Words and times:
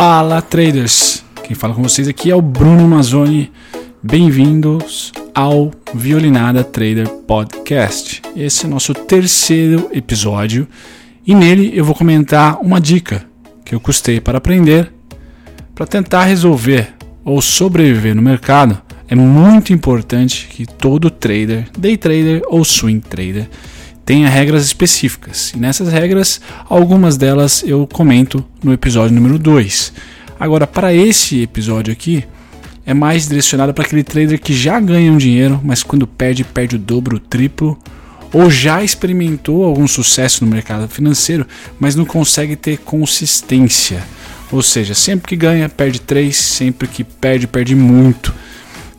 Fala 0.00 0.40
traders! 0.40 1.24
Quem 1.42 1.56
fala 1.56 1.74
com 1.74 1.82
vocês 1.82 2.06
aqui 2.06 2.30
é 2.30 2.36
o 2.36 2.40
Bruno 2.40 2.86
Mazzoni. 2.86 3.50
Bem-vindos 4.00 5.12
ao 5.34 5.72
Violinada 5.92 6.62
Trader 6.62 7.08
Podcast. 7.08 8.22
Esse 8.36 8.64
é 8.64 8.68
nosso 8.68 8.94
terceiro 8.94 9.90
episódio 9.92 10.68
e 11.26 11.34
nele 11.34 11.72
eu 11.74 11.84
vou 11.84 11.96
comentar 11.96 12.60
uma 12.60 12.80
dica 12.80 13.26
que 13.64 13.74
eu 13.74 13.80
custei 13.80 14.20
para 14.20 14.38
aprender 14.38 14.92
para 15.74 15.84
tentar 15.84 16.26
resolver 16.26 16.94
ou 17.24 17.42
sobreviver 17.42 18.14
no 18.14 18.22
mercado. 18.22 18.80
É 19.08 19.16
muito 19.16 19.72
importante 19.72 20.46
que 20.46 20.64
todo 20.64 21.10
trader, 21.10 21.66
day 21.76 21.96
trader 21.96 22.42
ou 22.46 22.64
swing 22.64 23.00
trader, 23.00 23.50
tenha 24.08 24.26
regras 24.26 24.64
específicas. 24.64 25.52
E 25.54 25.58
nessas 25.58 25.92
regras, 25.92 26.40
algumas 26.66 27.18
delas 27.18 27.62
eu 27.62 27.86
comento 27.86 28.42
no 28.64 28.72
episódio 28.72 29.14
número 29.14 29.38
2. 29.38 29.92
Agora, 30.40 30.66
para 30.66 30.94
esse 30.94 31.42
episódio 31.42 31.92
aqui, 31.92 32.24
é 32.86 32.94
mais 32.94 33.28
direcionado 33.28 33.74
para 33.74 33.84
aquele 33.84 34.02
trader 34.02 34.40
que 34.40 34.54
já 34.54 34.80
ganha 34.80 35.12
um 35.12 35.18
dinheiro, 35.18 35.60
mas 35.62 35.82
quando 35.82 36.06
perde, 36.06 36.42
perde 36.42 36.76
o 36.76 36.78
dobro, 36.78 37.18
o 37.18 37.20
triplo, 37.20 37.78
ou 38.32 38.48
já 38.48 38.82
experimentou 38.82 39.62
algum 39.62 39.86
sucesso 39.86 40.42
no 40.42 40.50
mercado 40.50 40.88
financeiro, 40.88 41.46
mas 41.78 41.94
não 41.94 42.06
consegue 42.06 42.56
ter 42.56 42.78
consistência. 42.78 44.02
Ou 44.50 44.62
seja, 44.62 44.94
sempre 44.94 45.28
que 45.28 45.36
ganha, 45.36 45.68
perde 45.68 46.00
3, 46.00 46.34
sempre 46.34 46.88
que 46.88 47.04
perde, 47.04 47.46
perde 47.46 47.74
muito. 47.74 48.34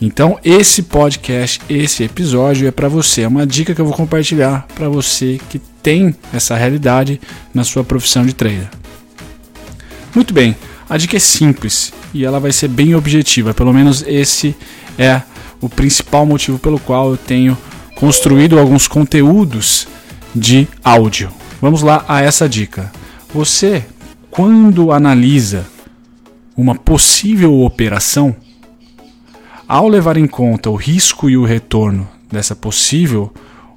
Então, 0.00 0.38
esse 0.44 0.82
podcast, 0.82 1.60
esse 1.68 2.02
episódio 2.02 2.66
é 2.66 2.70
para 2.70 2.88
você, 2.88 3.22
é 3.22 3.28
uma 3.28 3.46
dica 3.46 3.74
que 3.74 3.80
eu 3.80 3.86
vou 3.86 3.94
compartilhar 3.94 4.66
para 4.74 4.88
você 4.88 5.40
que 5.48 5.58
tem 5.82 6.14
essa 6.32 6.56
realidade 6.56 7.20
na 7.52 7.62
sua 7.62 7.84
profissão 7.84 8.26
de 8.26 8.32
trader. 8.32 8.68
Muito 10.14 10.34
bem, 10.34 10.56
a 10.88 10.96
dica 10.96 11.16
é 11.16 11.20
simples 11.20 11.92
e 12.12 12.24
ela 12.24 12.40
vai 12.40 12.52
ser 12.52 12.68
bem 12.68 12.94
objetiva, 12.94 13.54
pelo 13.54 13.72
menos 13.72 14.04
esse 14.06 14.54
é 14.98 15.22
o 15.60 15.68
principal 15.68 16.26
motivo 16.26 16.58
pelo 16.58 16.78
qual 16.78 17.10
eu 17.10 17.16
tenho 17.16 17.56
construído 17.96 18.58
alguns 18.58 18.88
conteúdos 18.88 19.86
de 20.34 20.68
áudio. 20.82 21.30
Vamos 21.60 21.82
lá 21.82 22.04
a 22.08 22.20
essa 22.20 22.48
dica. 22.48 22.92
Você, 23.32 23.84
quando 24.30 24.92
analisa 24.92 25.66
uma 26.56 26.74
possível 26.74 27.62
operação, 27.62 28.36
ao 29.68 29.88
levar 29.88 30.16
em 30.16 30.26
conta 30.26 30.70
o 30.70 30.76
risco 30.76 31.28
e 31.30 31.36
o 31.36 31.44
retorno 31.44 32.08
dessa 32.30 32.54
possível 32.54 33.32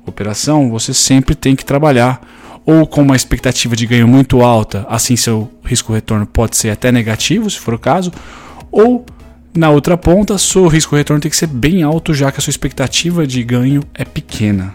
operação, 0.05 0.69
você 0.69 0.93
sempre 0.93 1.35
tem 1.35 1.55
que 1.55 1.65
trabalhar 1.65 2.21
ou 2.65 2.85
com 2.85 3.01
uma 3.01 3.15
expectativa 3.15 3.75
de 3.75 3.85
ganho 3.85 4.07
muito 4.07 4.41
alta, 4.41 4.85
assim 4.89 5.15
seu 5.15 5.49
risco-retorno 5.63 6.25
pode 6.25 6.57
ser 6.57 6.69
até 6.69 6.91
negativo, 6.91 7.49
se 7.49 7.57
for 7.57 7.73
o 7.73 7.79
caso, 7.79 8.11
ou 8.69 9.05
na 9.55 9.69
outra 9.69 9.97
ponta, 9.97 10.37
seu 10.37 10.67
risco-retorno 10.67 11.21
tem 11.21 11.31
que 11.31 11.37
ser 11.37 11.47
bem 11.47 11.81
alto, 11.81 12.13
já 12.13 12.31
que 12.31 12.39
a 12.39 12.41
sua 12.41 12.51
expectativa 12.51 13.25
de 13.25 13.41
ganho 13.41 13.81
é 13.93 14.03
pequena. 14.03 14.73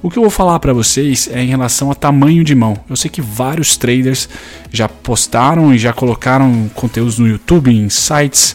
O 0.00 0.10
que 0.10 0.18
eu 0.18 0.22
vou 0.22 0.30
falar 0.30 0.58
para 0.60 0.72
vocês 0.72 1.28
é 1.32 1.42
em 1.42 1.48
relação 1.48 1.90
a 1.90 1.94
tamanho 1.94 2.44
de 2.44 2.54
mão. 2.54 2.76
Eu 2.88 2.94
sei 2.94 3.10
que 3.10 3.20
vários 3.20 3.76
traders 3.76 4.28
já 4.70 4.88
postaram 4.88 5.74
e 5.74 5.78
já 5.78 5.92
colocaram 5.92 6.70
conteúdos 6.74 7.18
no 7.18 7.26
YouTube, 7.26 7.74
em 7.74 7.88
sites, 7.88 8.54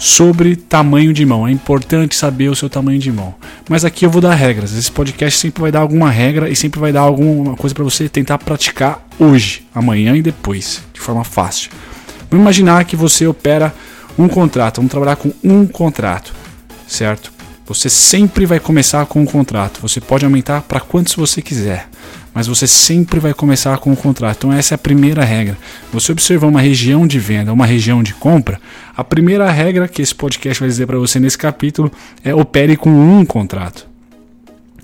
sobre 0.00 0.56
tamanho 0.56 1.12
de 1.12 1.26
mão. 1.26 1.46
É 1.46 1.52
importante 1.52 2.16
saber 2.16 2.48
o 2.48 2.56
seu 2.56 2.70
tamanho 2.70 2.98
de 2.98 3.12
mão. 3.12 3.34
Mas 3.68 3.84
aqui 3.84 4.06
eu 4.06 4.10
vou 4.10 4.22
dar 4.22 4.34
regras. 4.34 4.72
Esse 4.72 4.90
podcast 4.90 5.38
sempre 5.38 5.60
vai 5.60 5.70
dar 5.70 5.80
alguma 5.80 6.10
regra 6.10 6.48
e 6.48 6.56
sempre 6.56 6.80
vai 6.80 6.90
dar 6.90 7.02
alguma 7.02 7.54
coisa 7.54 7.74
para 7.74 7.84
você 7.84 8.08
tentar 8.08 8.38
praticar 8.38 9.06
hoje, 9.18 9.66
amanhã 9.74 10.16
e 10.16 10.22
depois, 10.22 10.82
de 10.94 11.00
forma 11.00 11.22
fácil. 11.22 11.70
Vamos 12.30 12.42
imaginar 12.42 12.82
que 12.86 12.96
você 12.96 13.26
opera 13.26 13.74
um 14.18 14.26
contrato. 14.26 14.76
Vamos 14.76 14.90
trabalhar 14.90 15.16
com 15.16 15.34
um 15.44 15.66
contrato, 15.66 16.32
certo? 16.88 17.30
Você 17.70 17.88
sempre 17.88 18.46
vai 18.46 18.58
começar 18.58 19.06
com 19.06 19.22
um 19.22 19.24
contrato. 19.24 19.80
Você 19.80 20.00
pode 20.00 20.24
aumentar 20.24 20.62
para 20.62 20.80
quantos 20.80 21.14
você 21.14 21.40
quiser 21.40 21.88
mas 22.32 22.46
você 22.46 22.66
sempre 22.66 23.18
vai 23.18 23.34
começar 23.34 23.76
com 23.78 23.92
o 23.92 23.96
contrato. 23.96 24.38
Então 24.38 24.52
essa 24.52 24.74
é 24.74 24.76
a 24.76 24.78
primeira 24.78 25.24
regra. 25.24 25.58
Você 25.92 26.12
observar 26.12 26.46
uma 26.46 26.60
região 26.60 27.04
de 27.06 27.18
venda, 27.18 27.52
uma 27.52 27.66
região 27.66 28.02
de 28.02 28.14
compra, 28.14 28.60
a 28.96 29.02
primeira 29.02 29.50
regra 29.50 29.88
que 29.88 30.00
esse 30.00 30.14
podcast 30.14 30.60
vai 30.60 30.68
dizer 30.68 30.86
para 30.86 30.96
você 30.96 31.18
nesse 31.18 31.36
capítulo 31.36 31.90
é 32.22 32.32
opere 32.32 32.76
com 32.76 32.90
um 32.90 33.24
contrato. 33.24 33.84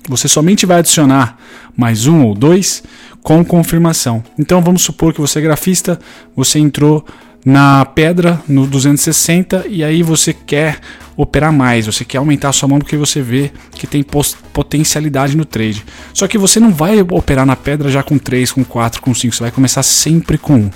Você 0.09 0.27
somente 0.27 0.67
vai 0.67 0.79
adicionar 0.79 1.39
mais 1.77 2.07
um 2.07 2.25
ou 2.25 2.35
dois 2.35 2.83
com 3.23 3.45
confirmação. 3.45 4.25
Então 4.37 4.61
vamos 4.61 4.83
supor 4.83 5.13
que 5.13 5.21
você 5.21 5.39
é 5.39 5.43
grafista, 5.43 6.01
você 6.35 6.59
entrou 6.59 7.05
na 7.45 7.85
pedra 7.85 8.41
no 8.49 8.67
260 8.67 9.67
e 9.69 9.85
aí 9.85 10.03
você 10.03 10.33
quer 10.33 10.81
operar 11.17 11.53
mais, 11.53 11.87
você 11.87 12.05
quer 12.05 12.19
aumentar 12.19 12.51
a 12.51 12.53
sua 12.53 12.69
mão 12.69 12.79
porque 12.79 12.97
você 12.97 13.23
vê 13.23 13.51
que 13.73 13.87
tem 13.87 14.05
potencialidade 14.53 15.37
no 15.37 15.45
trade. 15.45 15.85
Só 16.13 16.29
que 16.29 16.37
você 16.37 16.61
não 16.61 16.73
vai 16.73 17.01
operar 17.01 17.47
na 17.47 17.57
pedra 17.57 17.91
já 17.91 18.03
com 18.03 18.19
3, 18.19 18.53
com 18.53 18.65
4, 18.65 19.01
com 19.01 19.15
5, 19.15 19.35
você 19.35 19.43
vai 19.43 19.51
começar 19.51 19.83
sempre 19.83 20.37
com 20.37 20.57
1. 20.57 20.71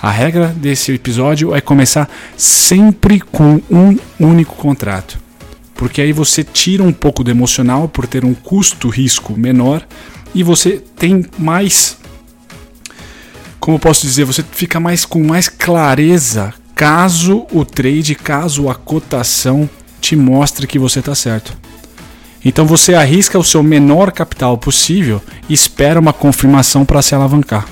A 0.00 0.10
regra 0.10 0.48
desse 0.48 0.92
episódio 0.92 1.54
é 1.54 1.60
começar 1.60 2.10
sempre 2.36 3.20
com 3.20 3.60
um 3.70 3.96
único 4.18 4.56
contrato. 4.56 5.18
Porque 5.74 6.00
aí 6.00 6.12
você 6.12 6.42
tira 6.42 6.82
um 6.82 6.92
pouco 6.92 7.22
do 7.22 7.30
emocional 7.30 7.88
por 7.88 8.06
ter 8.06 8.24
um 8.24 8.34
custo-risco 8.34 9.38
menor 9.38 9.86
e 10.34 10.42
você 10.42 10.82
tem 10.96 11.24
mais 11.38 11.98
como 13.62 13.76
eu 13.76 13.78
posso 13.78 14.04
dizer, 14.04 14.24
você 14.24 14.42
fica 14.42 14.80
mais 14.80 15.04
com 15.04 15.22
mais 15.22 15.48
clareza 15.48 16.52
caso 16.74 17.46
o 17.52 17.64
trade, 17.64 18.16
caso 18.16 18.68
a 18.68 18.74
cotação 18.74 19.70
te 20.02 20.16
mostre 20.16 20.66
que 20.66 20.80
você 20.80 20.98
está 20.98 21.14
certo. 21.14 21.56
Então 22.44 22.66
você 22.66 22.92
arrisca 22.92 23.38
o 23.38 23.44
seu 23.44 23.62
menor 23.62 24.10
capital 24.10 24.58
possível 24.58 25.22
e 25.48 25.54
espera 25.54 26.00
uma 26.00 26.12
confirmação 26.12 26.84
para 26.84 27.00
se 27.00 27.14
alavancar. 27.14 27.66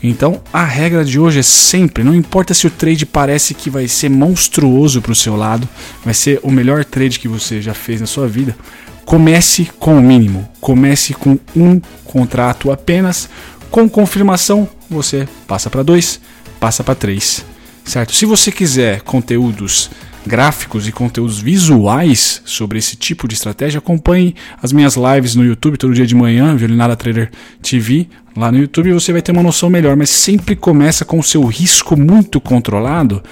Então 0.00 0.40
a 0.52 0.62
regra 0.62 1.04
de 1.04 1.18
hoje 1.18 1.40
é 1.40 1.42
sempre, 1.42 2.04
não 2.04 2.14
importa 2.14 2.54
se 2.54 2.66
o 2.66 2.70
trade 2.70 3.04
parece 3.04 3.54
que 3.54 3.68
vai 3.68 3.88
ser 3.88 4.08
monstruoso 4.08 5.02
para 5.02 5.10
o 5.10 5.16
seu 5.16 5.34
lado, 5.34 5.68
vai 6.04 6.14
ser 6.14 6.38
o 6.44 6.50
melhor 6.50 6.84
trade 6.84 7.18
que 7.18 7.26
você 7.26 7.60
já 7.60 7.74
fez 7.74 8.00
na 8.00 8.06
sua 8.06 8.28
vida, 8.28 8.56
comece 9.04 9.68
com 9.80 9.98
o 9.98 10.02
mínimo, 10.02 10.48
comece 10.60 11.12
com 11.12 11.36
um 11.56 11.80
contrato 12.04 12.70
apenas, 12.70 13.28
com 13.68 13.88
confirmação 13.88 14.68
você 14.88 15.26
passa 15.48 15.68
para 15.68 15.82
2, 15.82 16.20
passa 16.60 16.84
para 16.84 16.94
3, 16.94 17.44
certo? 17.84 18.14
Se 18.14 18.24
você 18.24 18.52
quiser 18.52 19.00
conteúdos 19.00 19.90
gráficos 20.26 20.88
e 20.88 20.92
conteúdos 20.92 21.38
visuais 21.38 22.42
sobre 22.44 22.78
esse 22.78 22.96
tipo 22.96 23.28
de 23.28 23.34
estratégia, 23.34 23.78
acompanhe 23.78 24.34
as 24.62 24.72
minhas 24.72 24.96
lives 24.96 25.34
no 25.34 25.44
YouTube 25.44 25.76
todo 25.76 25.94
dia 25.94 26.06
de 26.06 26.14
manhã, 26.14 26.56
Violinada 26.56 26.96
Trader 26.96 27.30
TV, 27.62 28.08
lá 28.36 28.50
no 28.50 28.58
YouTube 28.58 28.92
você 28.92 29.12
vai 29.12 29.22
ter 29.22 29.32
uma 29.32 29.42
noção 29.42 29.70
melhor, 29.70 29.96
mas 29.96 30.10
sempre 30.10 30.56
começa 30.56 31.04
com 31.04 31.18
o 31.18 31.22
seu 31.22 31.44
risco 31.44 31.96
muito 31.96 32.40
controlado 32.40 33.22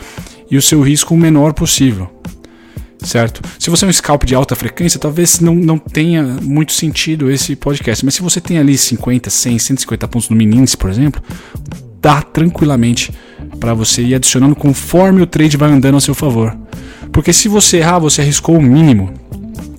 e 0.51 0.57
o 0.57 0.63
seu 0.63 0.81
risco 0.81 1.15
o 1.15 1.19
menor 1.19 1.53
possível. 1.53 2.11
Certo? 3.03 3.43
Se 3.59 3.69
você 3.69 3.85
é 3.85 3.89
um 3.89 3.93
scalp 3.93 4.25
de 4.25 4.35
alta 4.35 4.57
frequência, 4.57 4.99
talvez 4.99 5.39
não, 5.39 5.55
não 5.55 5.79
tenha 5.79 6.23
muito 6.23 6.73
sentido 6.73 7.31
esse 7.31 7.55
podcast. 7.55 8.03
Mas 8.03 8.15
se 8.15 8.23
você 8.23 8.41
tem 8.41 8.57
ali 8.57 8.79
50, 8.79 9.29
100, 9.29 9.59
150 9.59 10.09
pontos 10.09 10.31
no 10.31 10.37
Minins, 10.37 10.75
por 10.75 10.89
exemplo, 10.89 11.23
dá 12.01 12.23
tranquilamente 12.23 13.13
para 13.61 13.75
você 13.75 14.03
ir 14.03 14.15
adicionando 14.15 14.55
conforme 14.55 15.21
o 15.21 15.27
trade 15.27 15.57
vai 15.57 15.71
andando 15.71 15.97
a 15.97 16.01
seu 16.01 16.15
favor. 16.15 16.57
Porque 17.15 17.33
se 17.33 17.47
você 17.47 17.77
errar, 17.77 18.01
você 18.01 18.21
arriscou 18.21 18.59
o 18.59 18.61
mínimo 18.61 19.15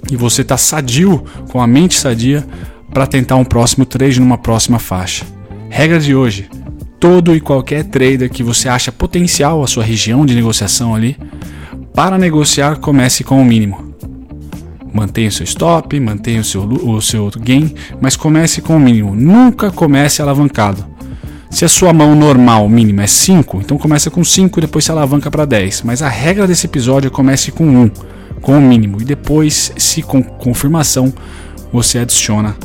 e 0.09 0.15
você 0.15 0.41
está 0.41 0.55
sadio, 0.55 1.21
com 1.51 1.59
a 1.61 1.67
mente 1.67 1.99
sadia, 1.99 2.47
para 2.93 3.05
tentar 3.05 3.35
um 3.35 3.43
próximo 3.43 3.85
trade 3.85 4.21
numa 4.21 4.37
próxima 4.37 4.79
faixa. 4.79 5.25
Regra 5.69 5.99
de 5.99 6.15
hoje: 6.15 6.49
todo 6.97 7.35
e 7.35 7.41
qualquer 7.41 7.83
trader 7.83 8.29
que 8.29 8.41
você 8.41 8.69
acha 8.69 8.89
potencial 8.89 9.61
a 9.61 9.67
sua 9.67 9.83
região 9.83 10.25
de 10.25 10.33
negociação 10.33 10.95
ali, 10.95 11.17
para 11.93 12.17
negociar 12.17 12.77
comece 12.77 13.21
com 13.21 13.41
o 13.41 13.45
mínimo. 13.45 13.93
Mantenha 14.93 15.27
o 15.27 15.31
seu 15.31 15.43
stop, 15.43 15.99
mantenha 15.99 16.39
o 16.39 16.43
seu, 16.45 16.63
o 16.63 17.01
seu 17.01 17.29
gain, 17.37 17.75
mas 17.99 18.15
comece 18.15 18.61
com 18.61 18.77
o 18.77 18.79
mínimo. 18.79 19.13
Nunca 19.13 19.69
comece 19.69 20.21
alavancado. 20.21 20.94
Se 21.49 21.63
a 21.63 21.69
sua 21.69 21.93
mão 21.93 22.15
normal 22.15 22.67
mínima 22.67 23.03
é 23.03 23.07
5, 23.07 23.61
então 23.61 23.77
começa 23.77 24.09
com 24.09 24.23
5 24.23 24.59
e 24.59 24.61
depois 24.61 24.85
se 24.85 24.91
alavanca 24.91 25.31
para 25.31 25.45
10. 25.45 25.83
Mas 25.83 26.01
a 26.01 26.09
regra 26.09 26.47
desse 26.47 26.65
episódio 26.65 27.07
é 27.07 27.11
comece 27.11 27.51
com 27.51 27.65
1, 27.65 27.81
um, 27.81 27.91
com 28.41 28.57
o 28.57 28.61
mínimo. 28.61 29.01
E 29.01 29.05
depois, 29.05 29.71
se 29.77 30.01
com 30.01 30.21
confirmação, 30.21 31.13
você 31.71 31.99
adiciona 31.99 32.55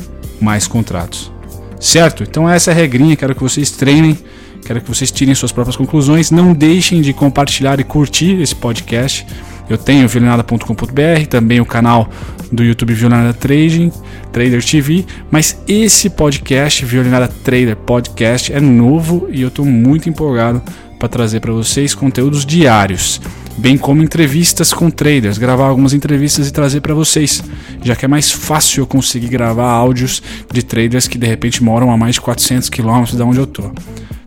mais 0.41 0.67
contratos. 0.67 1.31
Certo? 1.79 2.23
Então 2.23 2.49
essa 2.49 2.71
é 2.71 2.73
a 2.73 2.75
regrinha, 2.75 3.15
quero 3.15 3.33
que 3.33 3.41
vocês 3.41 3.71
treinem, 3.71 4.17
quero 4.65 4.81
que 4.81 4.87
vocês 4.87 5.09
tirem 5.09 5.33
suas 5.33 5.51
próprias 5.51 5.75
conclusões. 5.75 6.29
Não 6.29 6.53
deixem 6.53 7.01
de 7.01 7.13
compartilhar 7.13 7.79
e 7.79 7.83
curtir 7.83 8.41
esse 8.41 8.55
podcast. 8.55 9.25
Eu 9.69 9.77
tenho 9.77 10.07
violinada.com.br, 10.07 11.27
também 11.29 11.61
o 11.61 11.65
canal 11.65 12.09
do 12.51 12.63
YouTube 12.63 12.93
Violinada 12.93 13.33
Trading, 13.33 13.91
Trader 14.31 14.63
TV, 14.63 15.05
mas 15.29 15.57
esse 15.67 16.09
podcast, 16.09 16.83
Violinada 16.85 17.27
Trader 17.27 17.75
Podcast, 17.75 18.51
é 18.51 18.59
novo 18.59 19.27
e 19.31 19.41
eu 19.41 19.47
estou 19.47 19.65
muito 19.65 20.09
empolgado 20.09 20.61
para 20.99 21.07
trazer 21.07 21.39
para 21.39 21.51
vocês 21.51 21.95
conteúdos 21.95 22.45
diários, 22.45 23.19
bem 23.57 23.77
como 23.77 24.03
entrevistas 24.03 24.71
com 24.71 24.89
traders, 24.89 25.37
gravar 25.37 25.67
algumas 25.67 25.93
entrevistas 25.93 26.47
e 26.47 26.51
trazer 26.51 26.81
para 26.81 26.93
vocês, 26.93 27.43
já 27.81 27.95
que 27.95 28.05
é 28.05 28.07
mais 28.07 28.31
fácil 28.31 28.83
eu 28.83 28.87
conseguir 28.87 29.29
gravar 29.29 29.71
áudios 29.71 30.21
de 30.51 30.61
traders 30.61 31.07
que 31.07 31.17
de 31.17 31.25
repente 31.25 31.63
moram 31.63 31.89
a 31.89 31.97
mais 31.97 32.15
de 32.15 32.21
400 32.21 32.69
quilômetros 32.69 33.17
da 33.17 33.25
onde 33.25 33.39
eu 33.39 33.47
tô. 33.47 33.71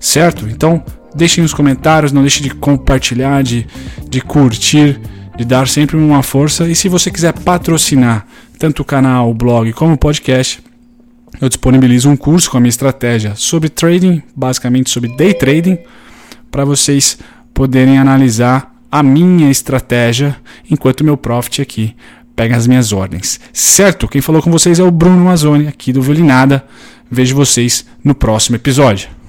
Certo? 0.01 0.47
Então, 0.49 0.83
deixem 1.15 1.43
nos 1.43 1.55
comentários, 1.55 2.13
não 2.13 2.23
deixe 2.23 2.43
de 2.43 2.51
compartilhar, 2.51 3.43
de, 3.43 3.67
de 4.09 4.21
curtir, 4.21 5.01
de 5.37 5.45
dar 5.45 5.69
sempre 5.69 5.97
uma 5.97 6.23
força. 6.23 6.69
E 6.69 6.75
se 6.75 6.89
você 6.89 7.11
quiser 7.11 7.33
patrocinar 7.33 8.27
tanto 8.59 8.83
o 8.83 8.85
canal, 8.85 9.31
o 9.31 9.35
blog 9.35 9.73
como 9.73 9.95
o 9.95 9.99
podcast, 9.99 10.63
eu 11.41 11.49
disponibilizo 11.49 12.09
um 12.09 12.17
curso 12.17 12.51
com 12.51 12.57
a 12.57 12.61
minha 12.61 12.69
estratégia 12.69 13.35
sobre 13.35 13.69
trading, 13.69 14.23
basicamente 14.35 14.91
sobre 14.91 15.15
day 15.17 15.35
trading, 15.35 15.79
para 16.51 16.65
vocês 16.65 17.19
poderem 17.53 17.99
analisar 17.99 18.73
a 18.91 19.03
minha 19.03 19.51
estratégia 19.51 20.37
enquanto 20.71 21.05
meu 21.05 21.17
profit 21.17 21.61
aqui 21.61 21.97
pega 22.37 22.57
as 22.57 22.67
minhas 22.67 22.93
ordens. 22.93 23.41
Certo? 23.53 24.09
Quem 24.09 24.21
falou 24.21 24.43
com 24.43 24.51
vocês 24.51 24.79
é 24.79 24.85
o 24.85 24.91
Bruno 24.91 25.25
Mazzoni, 25.25 25.67
aqui 25.67 25.93
do 25.93 26.03
Violinada. 26.03 26.65
Vejo 27.11 27.35
vocês 27.35 27.85
no 28.03 28.15
próximo 28.15 28.57
episódio. 28.57 29.24